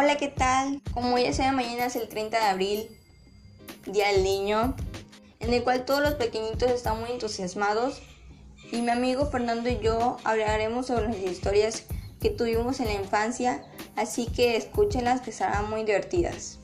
Hola, 0.00 0.16
¿qué 0.16 0.28
tal? 0.28 0.80
Como 0.94 1.18
ya 1.18 1.32
sea, 1.32 1.50
mañana 1.50 1.86
es 1.86 1.96
el 1.96 2.08
30 2.08 2.38
de 2.38 2.44
abril, 2.44 2.88
Día 3.84 4.12
del 4.12 4.22
Niño, 4.22 4.76
en 5.40 5.52
el 5.52 5.64
cual 5.64 5.84
todos 5.84 6.00
los 6.00 6.14
pequeñitos 6.14 6.70
están 6.70 7.00
muy 7.00 7.10
entusiasmados 7.10 8.00
y 8.70 8.80
mi 8.80 8.90
amigo 8.90 9.26
Fernando 9.26 9.68
y 9.68 9.80
yo 9.80 10.18
hablaremos 10.22 10.86
sobre 10.86 11.08
las 11.08 11.16
historias 11.16 11.82
que 12.20 12.30
tuvimos 12.30 12.78
en 12.78 12.86
la 12.86 12.92
infancia, 12.92 13.64
así 13.96 14.26
que 14.26 14.56
escúchenlas 14.56 15.20
que 15.20 15.32
serán 15.32 15.68
muy 15.68 15.82
divertidas. 15.82 16.60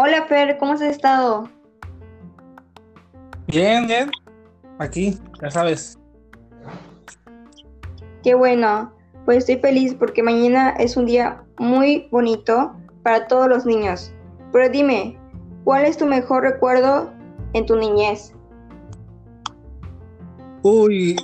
Hola 0.00 0.26
Fer, 0.26 0.58
¿cómo 0.58 0.74
has 0.74 0.80
estado? 0.80 1.48
Bien, 3.48 3.84
bien. 3.88 4.08
Aquí, 4.78 5.18
ya 5.42 5.50
sabes. 5.50 5.98
Qué 8.22 8.32
bueno. 8.34 8.94
Pues 9.24 9.38
estoy 9.38 9.56
feliz 9.56 9.96
porque 9.98 10.22
mañana 10.22 10.70
es 10.78 10.96
un 10.96 11.04
día 11.04 11.42
muy 11.58 12.06
bonito 12.12 12.76
para 13.02 13.26
todos 13.26 13.48
los 13.48 13.66
niños. 13.66 14.14
Pero 14.52 14.68
dime, 14.68 15.18
¿cuál 15.64 15.84
es 15.84 15.98
tu 15.98 16.06
mejor 16.06 16.44
recuerdo 16.44 17.12
en 17.54 17.66
tu 17.66 17.74
niñez? 17.74 18.32
Uy, 20.62 21.16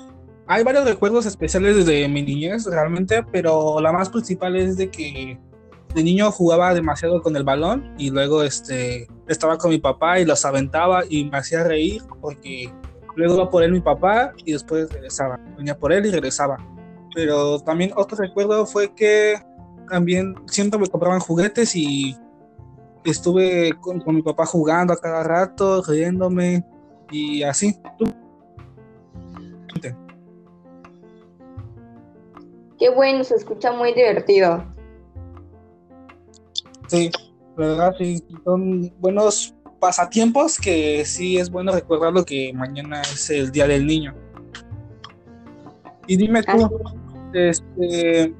hay 0.49 0.65
varios 0.65 0.85
recuerdos 0.85 1.27
especiales 1.27 1.87
de 1.87 2.09
mi 2.09 2.25
niñez 2.25 2.67
realmente, 2.67 3.23
pero 3.31 3.81
la 3.81 3.93
más 3.93 4.11
principal 4.11 4.57
es 4.57 4.77
de 4.77 4.91
que 4.91 5.39
de 5.95 6.03
niño 6.03 6.31
jugaba 6.33 6.75
demasiado 6.75 7.23
con 7.23 7.37
el 7.37 7.45
balón 7.45 7.95
y 7.97 8.11
luego 8.11 8.43
este, 8.43 9.07
estaba 9.29 9.57
con 9.57 9.71
mi 9.71 9.79
papá 9.79 10.19
y 10.19 10.25
los 10.25 10.45
aventaba 10.45 11.05
y 11.09 11.25
me 11.25 11.39
hacía 11.39 11.63
reír 11.63 12.03
porque 12.21 12.73
luego 13.15 13.35
iba 13.35 13.51
por 13.51 13.63
él 13.63 13.73
mi 13.73 13.81
papá 13.81 14.33
y 14.45 14.53
después 14.53 14.91
regresaba. 14.93 15.39
Venía 15.57 15.79
por 15.79 15.93
él 15.93 16.07
y 16.07 16.11
regresaba. 16.11 16.59
Pero 17.15 17.61
también 17.61 17.93
otro 17.95 18.19
recuerdo 18.19 18.67
fue 18.67 18.93
que 18.93 19.37
también 19.89 20.35
siempre 20.47 20.81
me 20.81 20.89
compraban 20.89 21.21
juguetes 21.21 21.77
y 21.77 22.17
estuve 23.05 23.73
con, 23.81 24.03
mi 24.07 24.23
papá 24.23 24.47
jugando 24.47 24.93
a 24.93 24.97
cada 24.97 25.23
rato, 25.23 25.83
riéndome 25.83 26.65
y 27.11 27.45
así. 27.45 27.81
Qué 32.81 32.91
bueno, 32.91 33.23
se 33.23 33.37
escucha 33.37 33.71
muy 33.71 33.95
divertido. 33.95 34.74
Sí, 36.89 37.11
verdad, 37.57 37.95
sí, 37.99 38.23
son 38.45 38.93
buenos 38.99 39.55
pasatiempos 39.81 40.59
que 40.59 41.05
sí 41.05 41.39
es 41.39 41.51
bueno 41.51 41.73
recordarlo 41.73 42.25
que 42.25 42.53
mañana 42.55 43.03
es 43.03 43.31
el 43.31 43.51
Día 43.51 43.67
del 43.67 43.87
Niño. 43.87 44.15
Y 46.07 46.17
dime 46.17 46.43
tú, 46.43 46.71
este, 47.33 48.35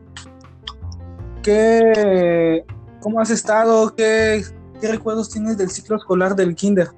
¿qué, 1.43 2.65
¿cómo 3.01 3.21
has 3.21 3.31
estado? 3.31 3.95
¿Qué, 3.95 4.43
¿Qué 4.81 4.89
recuerdos 4.89 5.31
tienes 5.31 5.57
del 5.57 5.71
ciclo 5.71 5.97
escolar 5.97 6.35
del 6.35 6.55
kinder? 6.55 6.89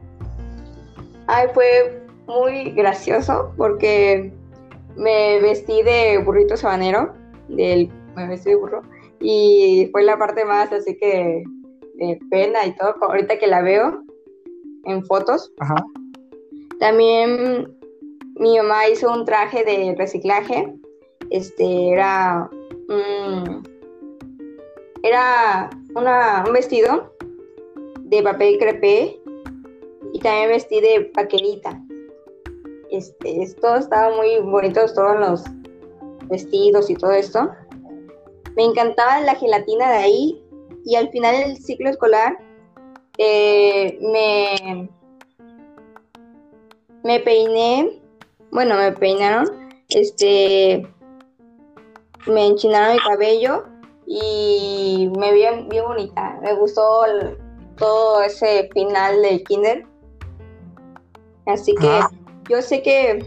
Ay, 1.28 1.48
fue 1.55 2.03
muy 2.27 2.70
gracioso 2.72 3.53
porque 3.56 4.33
me 4.97 5.41
vestí 5.41 5.83
de 5.83 6.19
burrito 6.25 6.56
sabanero, 6.56 7.14
del, 7.48 7.91
me 8.14 8.27
vestí 8.27 8.50
de 8.50 8.56
burro, 8.56 8.83
y 9.20 9.89
fue 9.92 10.03
la 10.03 10.19
parte 10.19 10.45
más 10.45 10.72
así 10.72 10.97
que 10.97 11.45
de 11.95 12.19
pena 12.31 12.67
y 12.67 12.75
todo, 12.77 12.95
ahorita 13.00 13.39
que 13.39 13.47
la 13.47 13.62
veo 13.62 14.03
en 14.84 15.04
fotos. 15.04 15.53
Ajá. 15.59 15.77
También 16.78 17.75
mi 18.37 18.56
mamá 18.59 18.88
hizo 18.88 19.12
un 19.12 19.25
traje 19.25 19.65
de 19.65 19.94
reciclaje, 19.97 20.75
este 21.31 21.91
era 21.91 22.50
era 25.03 25.71
una, 25.94 26.44
un 26.47 26.53
vestido 26.53 27.12
de 28.00 28.22
papel 28.22 28.59
crepé 28.59 29.21
y 30.12 30.19
también 30.21 30.50
vestí 30.50 30.81
de 30.81 31.10
paquerita. 31.15 31.81
Este, 32.91 33.43
esto 33.43 33.76
estaba 33.76 34.15
muy 34.16 34.38
bonito, 34.43 34.81
todos 34.94 35.19
los 35.19 35.44
vestidos 36.28 36.91
y 36.91 36.94
todo 36.94 37.12
esto. 37.12 37.50
Me 38.56 38.65
encantaba 38.65 39.21
la 39.21 39.34
gelatina 39.34 39.91
de 39.91 39.97
ahí 39.99 40.43
y 40.84 40.97
al 40.97 41.11
final 41.11 41.37
del 41.37 41.59
ciclo 41.59 41.91
escolar 41.91 42.39
eh, 43.19 43.99
me, 44.00 44.89
me 47.03 47.21
peiné, 47.21 48.00
bueno, 48.50 48.77
me 48.77 48.93
peinaron, 48.93 49.47
este, 49.89 50.87
me 52.27 52.47
enchinaron 52.47 52.97
el 52.97 53.03
cabello 53.03 53.65
y 54.06 55.11
me 55.19 55.33
vi 55.33 55.41
bien 55.69 55.87
bonita. 55.87 56.38
Me 56.43 56.55
gustó 56.55 57.05
todo 57.77 58.23
ese 58.23 58.69
final 58.73 59.23
del 59.23 59.43
kinder. 59.44 59.87
Así 61.47 61.75
que 61.75 61.88
ah. 61.88 62.11
yo 62.49 62.61
sé 62.62 62.83
que 62.83 63.25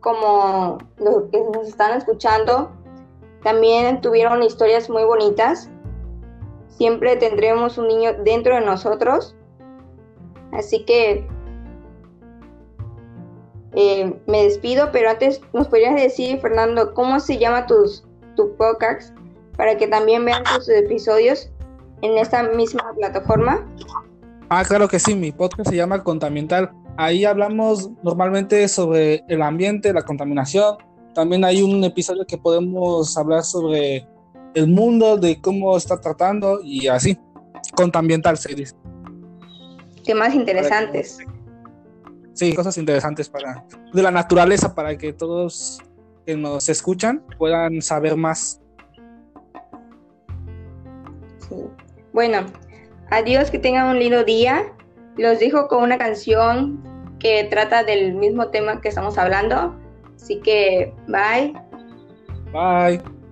como 0.00 0.78
los 0.98 1.30
que 1.30 1.40
nos 1.52 1.68
están 1.68 1.96
escuchando, 1.96 2.70
también 3.44 4.00
tuvieron 4.00 4.42
historias 4.42 4.90
muy 4.90 5.04
bonitas. 5.04 5.70
Siempre 6.68 7.16
tendremos 7.16 7.78
un 7.78 7.88
niño 7.88 8.14
dentro 8.24 8.56
de 8.56 8.62
nosotros. 8.62 9.36
Así 10.52 10.84
que 10.84 11.28
eh, 13.74 14.18
me 14.26 14.44
despido, 14.44 14.90
pero 14.92 15.10
antes 15.10 15.40
nos 15.52 15.68
podrías 15.68 15.94
decir, 15.94 16.40
Fernando, 16.40 16.94
¿cómo 16.94 17.20
se 17.20 17.38
llama 17.38 17.66
tus, 17.66 18.04
tu 18.34 18.56
podcast? 18.56 19.14
Para 19.56 19.76
que 19.76 19.86
también 19.86 20.24
vean 20.24 20.42
tus 20.44 20.68
episodios 20.68 21.50
en 22.02 22.16
esta 22.18 22.42
misma 22.44 22.92
plataforma. 22.96 23.66
Ah, 24.48 24.64
claro 24.66 24.88
que 24.88 24.98
sí, 24.98 25.14
mi 25.14 25.32
podcast 25.32 25.68
se 25.68 25.76
llama 25.76 26.02
Contambiental. 26.02 26.70
Ahí 26.96 27.24
hablamos 27.24 27.90
normalmente 28.02 28.68
sobre 28.68 29.22
el 29.28 29.42
ambiente, 29.42 29.92
la 29.92 30.02
contaminación, 30.02 30.76
también 31.14 31.44
hay 31.44 31.62
un 31.62 31.82
episodio 31.84 32.26
que 32.26 32.36
podemos 32.36 33.16
hablar 33.16 33.44
sobre 33.44 34.06
el 34.54 34.68
mundo, 34.68 35.16
de 35.16 35.40
cómo 35.40 35.76
está 35.76 36.00
tratando 36.00 36.60
y 36.62 36.88
así. 36.88 37.18
Contambiental 37.74 38.36
se 38.36 38.54
dice. 38.54 38.74
Temas 40.04 40.34
interesantes. 40.34 41.18
Sí, 42.34 42.52
cosas 42.54 42.76
interesantes 42.78 43.28
para 43.28 43.64
de 43.92 44.02
la 44.02 44.10
naturaleza 44.10 44.74
para 44.74 44.98
que 44.98 45.12
todos 45.12 45.80
que 46.26 46.36
nos 46.36 46.68
escuchan 46.68 47.24
puedan 47.38 47.80
saber 47.80 48.16
más. 48.16 48.60
Bueno, 52.12 52.46
adiós, 53.10 53.50
que 53.50 53.58
tengan 53.58 53.88
un 53.88 53.98
lindo 53.98 54.24
día. 54.24 54.72
Los 55.16 55.38
dejo 55.38 55.68
con 55.68 55.82
una 55.82 55.96
canción 55.96 56.82
que 57.20 57.44
trata 57.44 57.84
del 57.84 58.14
mismo 58.14 58.48
tema 58.48 58.80
que 58.80 58.88
estamos 58.88 59.16
hablando. 59.16 59.74
Así 60.24 60.40
que, 60.40 60.90
bye. 61.06 61.52
Bye. 62.50 63.23